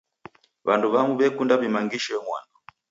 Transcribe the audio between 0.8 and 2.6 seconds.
w'amu w'ekunda w'imangishe mwandu.